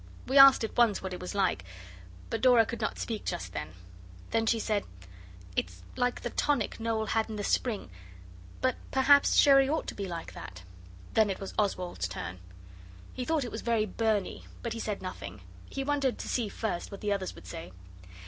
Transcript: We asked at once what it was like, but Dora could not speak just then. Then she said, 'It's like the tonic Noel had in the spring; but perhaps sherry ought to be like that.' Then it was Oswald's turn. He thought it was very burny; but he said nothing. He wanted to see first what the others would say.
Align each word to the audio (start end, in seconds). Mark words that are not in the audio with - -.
We 0.25 0.39
asked 0.39 0.63
at 0.63 0.75
once 0.75 0.99
what 1.03 1.13
it 1.13 1.19
was 1.19 1.35
like, 1.35 1.63
but 2.31 2.41
Dora 2.41 2.65
could 2.65 2.81
not 2.81 2.97
speak 2.97 3.23
just 3.23 3.53
then. 3.53 3.73
Then 4.31 4.47
she 4.47 4.57
said, 4.57 4.83
'It's 5.55 5.83
like 5.95 6.21
the 6.21 6.31
tonic 6.31 6.79
Noel 6.79 7.05
had 7.05 7.29
in 7.29 7.35
the 7.35 7.43
spring; 7.43 7.91
but 8.61 8.77
perhaps 8.89 9.35
sherry 9.35 9.69
ought 9.69 9.85
to 9.85 9.93
be 9.93 10.07
like 10.07 10.33
that.' 10.33 10.63
Then 11.13 11.29
it 11.29 11.39
was 11.39 11.53
Oswald's 11.55 12.07
turn. 12.07 12.39
He 13.13 13.25
thought 13.25 13.43
it 13.43 13.51
was 13.51 13.61
very 13.61 13.85
burny; 13.85 14.45
but 14.63 14.73
he 14.73 14.79
said 14.79 15.03
nothing. 15.03 15.41
He 15.69 15.83
wanted 15.83 16.17
to 16.17 16.27
see 16.27 16.49
first 16.49 16.89
what 16.89 17.01
the 17.01 17.13
others 17.13 17.35
would 17.35 17.45
say. 17.45 17.71